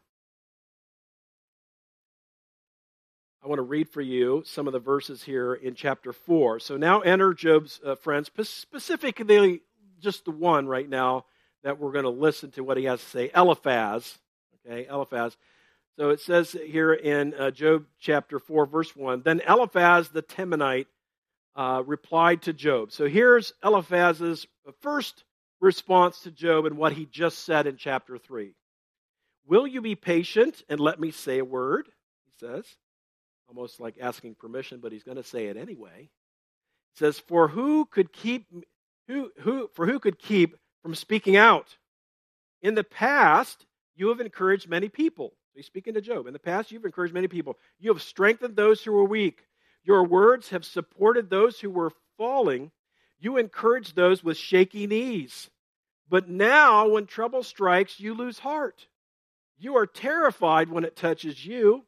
[3.42, 6.60] I want to read for you some of the verses here in chapter 4.
[6.60, 9.62] So now enter Job's uh, friends, specifically
[10.02, 11.26] just the one right now
[11.64, 14.18] that we're going to listen to what he has to say Eliphaz.
[14.68, 15.38] Okay, Eliphaz.
[15.98, 20.88] So it says here in uh, Job chapter 4, verse 1 Then Eliphaz the Temanite
[21.56, 22.92] uh, replied to Job.
[22.92, 24.48] So here's Eliphaz's
[24.82, 25.24] first
[25.62, 28.54] response to Job and what he just said in chapter 3.
[29.46, 31.88] Will you be patient and let me say a word?
[32.26, 32.66] He says
[33.50, 36.10] almost like asking permission, but he's going to say it anyway.
[36.94, 38.48] It says, "For who could keep
[39.08, 41.78] who who for who could keep from speaking out?
[42.62, 46.28] In the past, you have encouraged many people." He's speaking to Job.
[46.28, 47.58] In the past, you've encouraged many people.
[47.80, 49.46] You have strengthened those who were weak.
[49.84, 52.72] Your words have supported those who were falling.
[53.20, 55.50] You encourage those with shaky knees.
[56.08, 58.88] But now, when trouble strikes, you lose heart.
[59.58, 61.86] You are terrified when it touches you.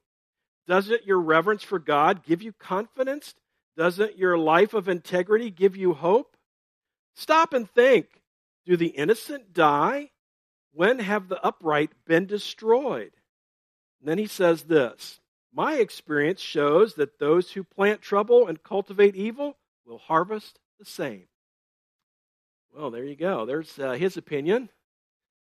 [0.67, 3.35] Doesn't your reverence for God give you confidence?
[3.77, 6.35] Doesn't your life of integrity give you hope?
[7.15, 8.07] Stop and think
[8.65, 10.11] do the innocent die?
[10.73, 13.11] When have the upright been destroyed?
[13.99, 15.19] And then he says this
[15.53, 21.27] My experience shows that those who plant trouble and cultivate evil will harvest the same.
[22.73, 23.45] Well, there you go.
[23.45, 24.69] There's uh, his opinion.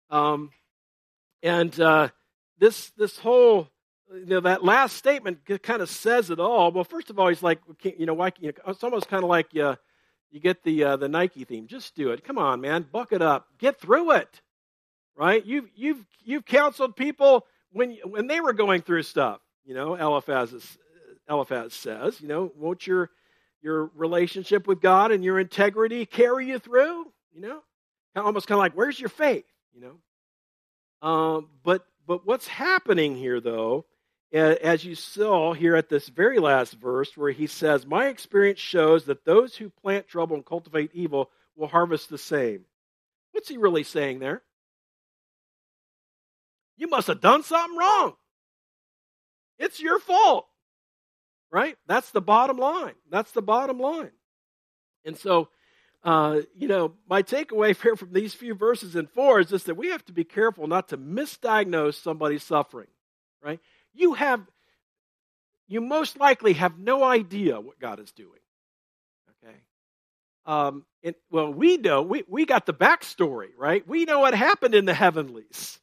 [0.10, 0.52] Um,
[1.44, 2.10] and uh,
[2.58, 3.68] this this whole
[4.13, 6.71] you know that last statement kind of says it all.
[6.71, 8.32] Well, first of all, he's like, you know, why?
[8.39, 9.78] You know, it's almost kind of like you,
[10.32, 11.67] you get the uh, the Nike theme.
[11.67, 12.24] Just do it.
[12.24, 13.47] Come on, man, buck it up.
[13.58, 14.41] Get through it.
[15.15, 15.45] Right?
[15.45, 19.41] You've you've you've counseled people when when they were going through stuff.
[19.65, 20.78] You know, Eliphaz is,
[21.30, 23.10] Eliphaz says, you know, won't your
[23.62, 27.06] your relationship with God and your integrity carry you through?
[27.34, 27.62] You know,
[28.15, 29.45] almost kind of like, where's your faith?
[29.74, 33.86] You know, um, but but what's happening here though
[34.34, 39.06] as you saw here at this very last verse, where he says, My experience shows
[39.06, 42.65] that those who plant trouble and cultivate evil will harvest the same.
[43.32, 44.41] What's he really saying there?
[46.78, 48.15] You must have done something wrong.
[49.60, 50.48] It's your fault.
[51.52, 51.78] Right?
[51.86, 52.96] That's the bottom line.
[53.10, 54.12] That's the bottom line.
[55.04, 55.50] And so,
[56.04, 59.76] uh, you know, my takeaway here from these few verses in four is just that
[59.76, 62.88] we have to be careful not to misdiagnose somebody's suffering.
[63.44, 63.60] Right?
[63.93, 64.41] You have,
[65.67, 68.30] you most likely have no idea what God is doing.
[69.43, 69.56] Okay?
[70.45, 73.88] Um, and, well, we know, we, we got the backstory, right?
[73.88, 75.80] We know what happened in the heavenlies.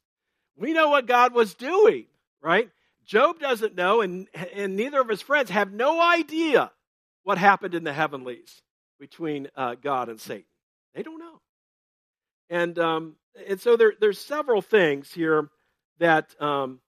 [0.57, 2.07] We know what God was doing,
[2.43, 2.69] right?
[3.07, 6.71] Job doesn't know, and, and neither of his friends have no idea
[7.23, 8.61] what happened in the heavenlies
[9.01, 10.45] between uh, God and Satan.
[10.95, 11.41] They don't know.
[12.51, 13.17] And, um,
[13.47, 15.49] and so there, there's several things here
[15.99, 16.81] that um,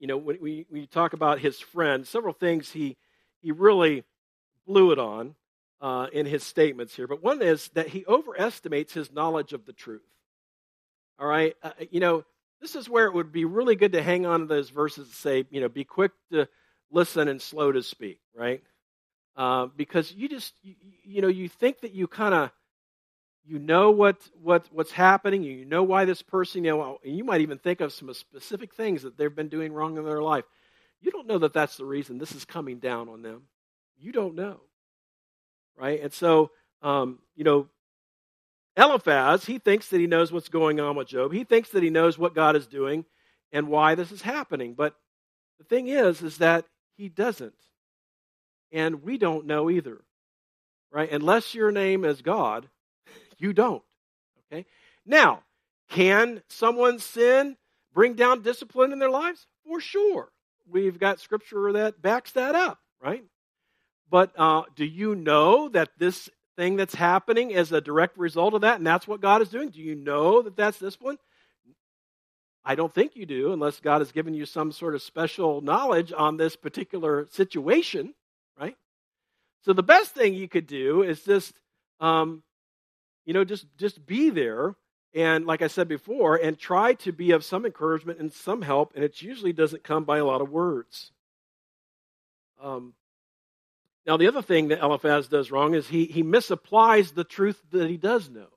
[0.00, 2.96] you know, when we, we talk about his friend, several things he,
[3.40, 4.02] he really
[4.66, 5.34] blew it on
[5.80, 7.06] uh, in his statements here.
[7.06, 10.00] But one is that he overestimates his knowledge of the truth.
[11.18, 11.54] All right?
[11.62, 12.24] Uh, you know,
[12.62, 15.14] this is where it would be really good to hang on to those verses and
[15.14, 16.48] say, you know, be quick to
[16.90, 18.62] listen and slow to speak, right?
[19.36, 22.50] Uh, because you just, you, you know, you think that you kind of
[23.50, 27.40] you know what, what what's happening you know why this person you know you might
[27.40, 30.44] even think of some specific things that they've been doing wrong in their life.
[31.02, 33.42] You don't know that that's the reason this is coming down on them.
[33.98, 34.60] You don't know.
[35.76, 36.00] Right?
[36.00, 37.66] And so um, you know
[38.76, 41.32] eliphaz he thinks that he knows what's going on with job.
[41.32, 43.04] He thinks that he knows what god is doing
[43.50, 44.74] and why this is happening.
[44.74, 44.94] But
[45.58, 47.54] the thing is is that he doesn't.
[48.70, 50.04] And we don't know either.
[50.92, 51.10] Right?
[51.10, 52.68] Unless your name is god
[53.40, 53.82] you don't.
[54.46, 54.66] Okay?
[55.06, 55.42] Now,
[55.88, 57.56] can someone's sin
[57.92, 59.46] bring down discipline in their lives?
[59.66, 60.30] For sure.
[60.70, 63.24] We've got scripture that backs that up, right?
[64.08, 68.60] But uh, do you know that this thing that's happening is a direct result of
[68.60, 69.70] that, and that's what God is doing?
[69.70, 71.18] Do you know that that's discipline?
[72.64, 76.12] I don't think you do, unless God has given you some sort of special knowledge
[76.16, 78.14] on this particular situation,
[78.58, 78.76] right?
[79.62, 81.54] So the best thing you could do is just
[82.00, 82.42] um,
[83.30, 84.74] you know, just just be there
[85.14, 88.90] and like I said before, and try to be of some encouragement and some help,
[88.96, 91.12] and it usually doesn't come by a lot of words.
[92.60, 92.94] Um,
[94.04, 97.88] now, the other thing that Eliphaz does wrong is he, he misapplies the truth that
[97.88, 98.48] he does know.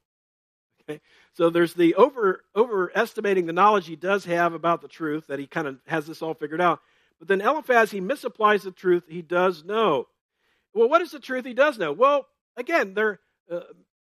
[0.82, 1.02] Okay?
[1.36, 5.46] So there's the over overestimating the knowledge he does have about the truth, that he
[5.46, 6.80] kind of has this all figured out.
[7.20, 10.08] But then Eliphaz, he misapplies the truth he does know.
[10.74, 11.92] Well, what is the truth he does know?
[11.92, 12.26] Well,
[12.58, 13.20] again, there,
[13.52, 13.60] uh,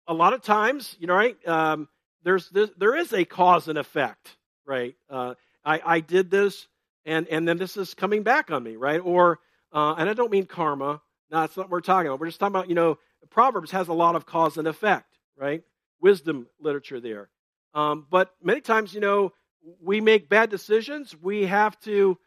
[0.10, 1.38] a lot of times, you know, right?
[1.48, 1.88] Um,
[2.24, 4.95] there's this, there is a cause and effect, right?
[5.10, 6.67] Uh, I, I did this,
[7.06, 9.00] and and then this is coming back on me, right?
[9.00, 9.39] Or
[9.72, 11.02] uh, and I don't mean karma.
[11.32, 12.19] No, that's not what we're talking about.
[12.19, 12.98] We're just talking about, you know,
[13.30, 15.62] Proverbs has a lot of cause and effect, right?
[16.02, 17.30] Wisdom literature there.
[17.76, 19.32] Um, but many times, you know,
[19.80, 21.16] we make bad decisions.
[21.22, 22.18] We have to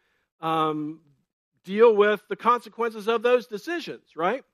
[0.40, 1.00] um,
[1.64, 4.44] deal with the consequences of those decisions, right?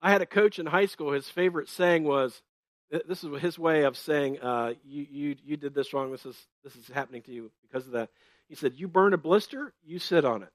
[0.00, 1.12] I had a coach in high school.
[1.12, 2.40] His favorite saying was,
[2.90, 6.10] this is his way of saying, uh, you, you, you did this wrong.
[6.12, 8.10] This is, this is happening to you because of that.
[8.48, 10.50] He said, You burn a blister, you sit on it.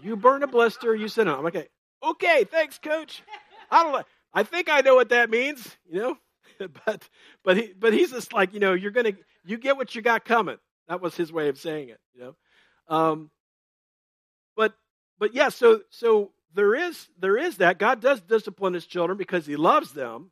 [0.00, 1.38] You burn a blister, you sit on it.
[1.38, 1.68] I'm like, okay,
[2.02, 3.22] okay, thanks, coach.
[3.70, 4.06] I don't.
[4.34, 6.16] I think I know what that means, you know?
[6.86, 7.08] but
[7.44, 9.12] but he but he's just like, you know, you're gonna
[9.44, 10.58] you get what you got coming.
[10.88, 12.34] That was his way of saying it, you know.
[12.88, 13.30] Um,
[14.56, 14.74] but
[15.18, 19.46] but yeah, so so there is there is that God does discipline his children because
[19.46, 20.30] he loves them,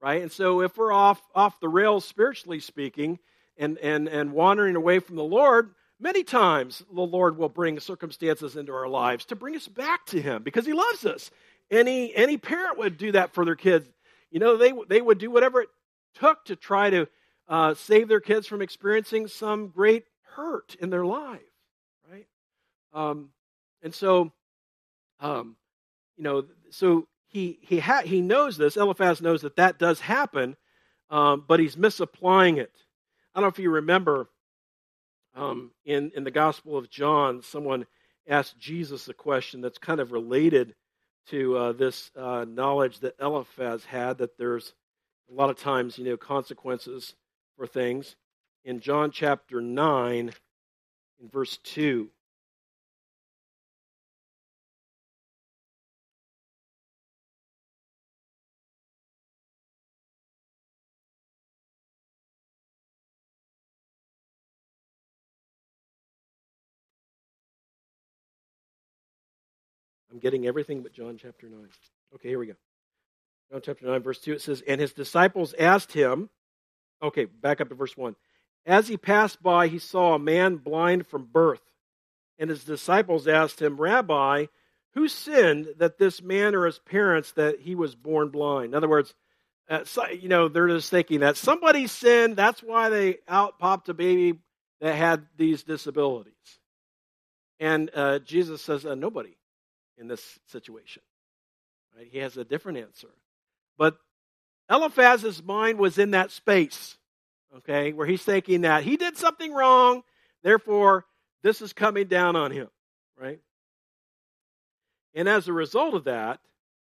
[0.00, 0.22] right?
[0.22, 3.18] And so if we're off off the rails spiritually speaking
[3.56, 8.56] and and and wandering away from the Lord, Many times the Lord will bring circumstances
[8.56, 11.30] into our lives to bring us back to Him because He loves us.
[11.70, 13.88] Any, any parent would do that for their kids.
[14.32, 15.68] You know, they, they would do whatever it
[16.14, 17.06] took to try to
[17.46, 21.40] uh, save their kids from experiencing some great hurt in their life,
[22.10, 22.26] right?
[22.92, 23.28] Um,
[23.80, 24.32] and so,
[25.22, 25.56] um,
[26.18, 28.76] you know, so he he ha- he knows this.
[28.76, 30.56] Eliphaz knows that that does happen,
[31.08, 32.72] um, but he's misapplying it.
[33.34, 34.28] I don't know if you remember
[35.34, 37.86] um, in, in the Gospel of John, someone
[38.28, 40.74] asked Jesus a question that's kind of related
[41.28, 44.74] to uh, this uh, knowledge that Eliphaz had that there's
[45.30, 47.14] a lot of times, you know, consequences
[47.56, 48.16] for things.
[48.64, 50.32] In John chapter 9,
[51.20, 52.10] in verse 2,
[70.22, 71.58] getting everything but John chapter 9.
[72.14, 72.54] Okay, here we go.
[73.50, 76.30] John chapter 9, verse 2, it says, And his disciples asked him,
[77.02, 78.14] okay, back up to verse 1.
[78.64, 81.60] As he passed by, he saw a man blind from birth.
[82.38, 84.46] And his disciples asked him, Rabbi,
[84.94, 88.66] who sinned that this man or his parents that he was born blind?
[88.66, 89.14] In other words,
[89.68, 92.36] uh, so, you know, they're just thinking that somebody sinned.
[92.36, 94.38] That's why they out popped a baby
[94.80, 96.34] that had these disabilities.
[97.58, 99.36] And uh, Jesus says, uh, nobody
[100.02, 101.00] in this situation.
[101.96, 102.08] Right?
[102.10, 103.08] He has a different answer.
[103.78, 103.96] But
[104.68, 106.98] Eliphaz's mind was in that space,
[107.58, 110.02] okay, where he's thinking that he did something wrong,
[110.42, 111.06] therefore
[111.42, 112.68] this is coming down on him,
[113.18, 113.40] right?
[115.14, 116.40] And as a result of that,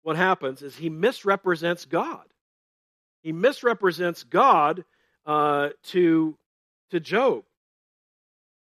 [0.04, 2.26] what happens is he misrepresents God.
[3.22, 4.84] He misrepresents God
[5.26, 6.38] uh, to,
[6.92, 7.44] to Job.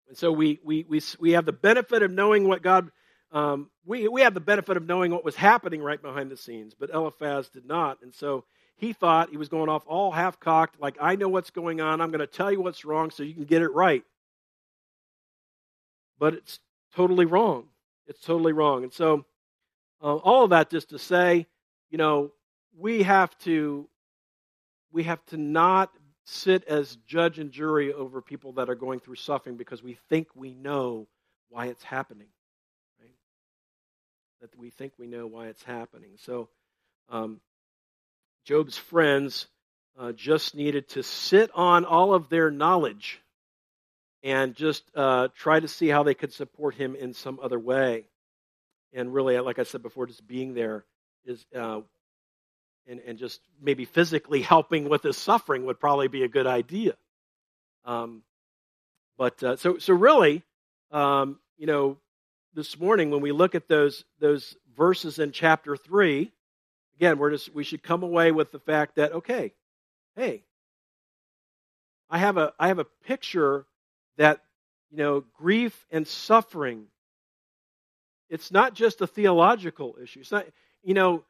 [0.07, 2.91] And so we, we, we, we have the benefit of knowing what God
[3.31, 6.73] um, we, we have the benefit of knowing what was happening right behind the scenes,
[6.77, 7.99] but Eliphaz did not.
[8.01, 8.43] And so
[8.75, 12.01] he thought he was going off all half cocked, like, I know what's going on.
[12.01, 14.03] I'm going to tell you what's wrong so you can get it right.
[16.19, 16.59] But it's
[16.93, 17.67] totally wrong.
[18.07, 18.83] It's totally wrong.
[18.83, 19.25] And so,
[20.03, 21.47] uh, all of that just to say,
[21.89, 22.31] you know,
[22.77, 23.87] we have to
[24.91, 25.91] we have to not
[26.25, 30.27] sit as judge and jury over people that are going through suffering because we think
[30.35, 31.07] we know
[31.49, 32.27] why it's happening
[34.41, 36.11] that we think we know why it's happening.
[36.17, 36.49] So,
[37.09, 37.39] um,
[38.43, 39.47] Job's friends
[39.99, 43.21] uh, just needed to sit on all of their knowledge
[44.23, 48.05] and just uh, try to see how they could support him in some other way.
[48.93, 50.85] And really, like I said before, just being there
[51.25, 51.81] is, uh,
[52.87, 56.95] and, and just maybe physically helping with his suffering would probably be a good idea.
[57.85, 58.23] Um,
[59.17, 60.43] but uh, so, so really,
[60.91, 61.97] um, you know,
[62.53, 66.31] this morning when we look at those those verses in chapter 3
[66.97, 69.53] again we're just we should come away with the fact that okay
[70.15, 70.43] hey
[72.09, 73.65] i have a i have a picture
[74.17, 74.41] that
[74.91, 76.87] you know grief and suffering
[78.31, 80.21] it's not just a theological issue.
[80.21, 80.47] It's not
[80.83, 81.23] you know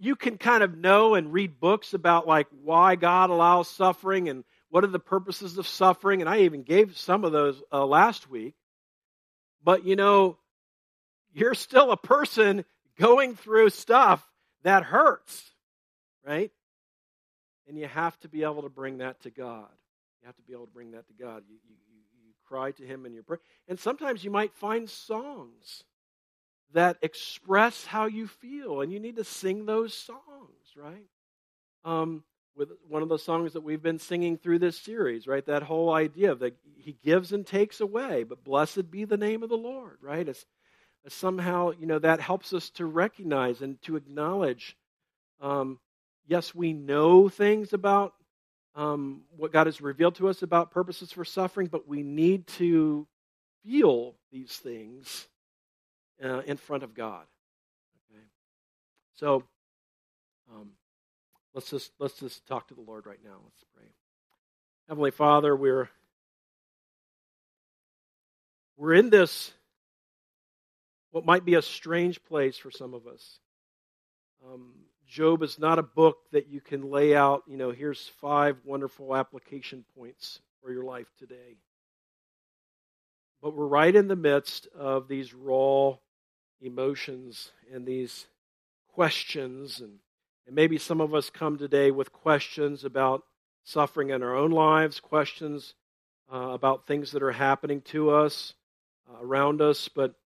[0.00, 4.44] you can kind of know and read books about like why god allows suffering and
[4.70, 8.30] what are the purposes of suffering and i even gave some of those uh, last
[8.30, 8.54] week.
[9.62, 10.38] But you know
[11.34, 12.64] you're still a person
[12.98, 14.24] going through stuff
[14.62, 15.52] that hurts,
[16.26, 16.50] right?
[17.68, 19.68] And you have to be able to bring that to God.
[20.22, 21.42] You have to be able to bring that to God.
[21.48, 21.76] You, you,
[22.24, 23.40] you cry to Him in your prayer.
[23.68, 25.82] And sometimes you might find songs
[26.72, 31.06] that express how you feel, and you need to sing those songs, right?
[31.84, 32.24] Um,
[32.56, 35.44] with one of the songs that we've been singing through this series, right?
[35.46, 39.42] That whole idea of that He gives and takes away, but blessed be the name
[39.42, 40.28] of the Lord, right?
[40.28, 40.44] It's
[41.08, 44.76] somehow, you know, that helps us to recognize and to acknowledge.
[45.40, 45.78] Um,
[46.26, 48.14] yes, we know things about
[48.74, 53.06] um, what God has revealed to us about purposes for suffering, but we need to
[53.62, 55.28] feel these things
[56.22, 57.24] uh, in front of God.
[58.10, 58.22] Okay?
[59.14, 59.44] So,
[60.52, 60.70] um,
[61.54, 63.36] let's just let's just talk to the Lord right now.
[63.42, 63.86] Let's pray.
[64.88, 65.88] Heavenly Father, we're
[68.76, 69.52] we're in this
[71.14, 73.38] what might be a strange place for some of us.
[74.44, 74.72] Um,
[75.06, 79.14] Job is not a book that you can lay out, you know, here's five wonderful
[79.14, 81.54] application points for your life today.
[83.40, 85.98] But we're right in the midst of these raw
[86.60, 88.26] emotions and these
[88.88, 89.78] questions.
[89.78, 90.00] And,
[90.48, 93.22] and maybe some of us come today with questions about
[93.62, 95.74] suffering in our own lives, questions
[96.32, 98.54] uh, about things that are happening to us,
[99.08, 100.16] uh, around us, but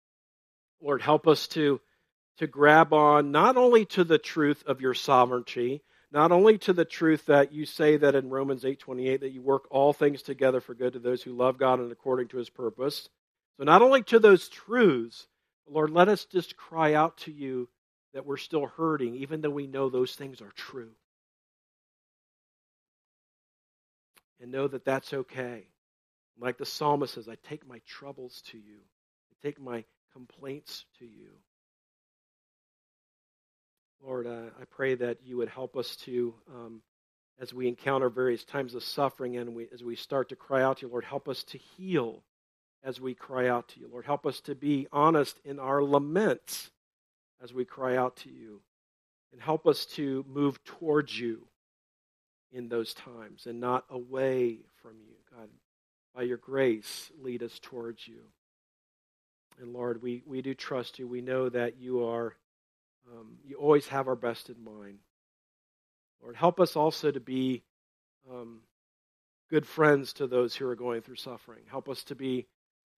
[0.81, 1.81] Lord, help us to,
[2.37, 6.85] to grab on not only to the truth of your sovereignty, not only to the
[6.85, 10.73] truth that you say that in Romans 8:28 that you work all things together for
[10.73, 13.09] good to those who love God and according to his purpose.
[13.57, 15.27] So not only to those truths,
[15.67, 17.69] Lord, let us just cry out to you
[18.13, 20.91] that we're still hurting even though we know those things are true.
[24.41, 25.67] And know that that's okay.
[26.39, 28.77] Like the psalmist says, I take my troubles to you.
[29.31, 29.83] I take my
[30.19, 31.29] complaints to you.
[34.05, 36.81] Lord, uh, I pray that you would help us to, um,
[37.39, 40.79] as we encounter various times of suffering and we, as we start to cry out
[40.79, 42.23] to you, Lord, help us to heal
[42.83, 43.87] as we cry out to you.
[43.89, 46.69] Lord, help us to be honest in our laments
[47.41, 48.61] as we cry out to you.
[49.31, 51.47] And help us to move towards you
[52.51, 55.15] in those times and not away from you.
[55.33, 55.47] God,
[56.13, 58.21] by your grace, lead us towards you.
[59.59, 61.07] And Lord, we, we do trust you.
[61.07, 62.35] We know that you are,
[63.11, 64.99] um, you always have our best in mind.
[66.21, 67.63] Lord, help us also to be
[68.29, 68.61] um,
[69.49, 71.63] good friends to those who are going through suffering.
[71.69, 72.47] Help us to be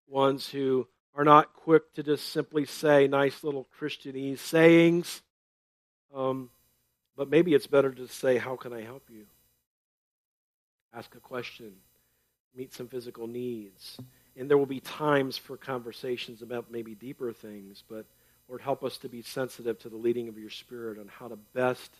[0.07, 5.23] ones who are not quick to just simply say nice little Christianese sayings.
[6.15, 6.51] Um,
[7.17, 9.27] but maybe it's better to say, How can I help you?
[10.93, 11.73] Ask a question,
[12.55, 13.99] meet some physical needs.
[14.37, 18.07] And there will be times for conversations about maybe deeper things, but
[18.49, 21.37] Lord, help us to be sensitive to the leading of your Spirit on how to
[21.55, 21.91] best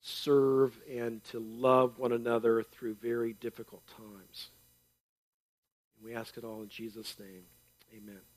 [0.00, 4.48] serve and to love one another through very difficult times.
[6.02, 7.44] We ask it all in Jesus' name.
[7.96, 8.33] Amen.